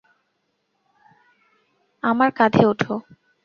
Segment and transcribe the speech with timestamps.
[2.03, 2.93] আমার কাঁধে ওঠো।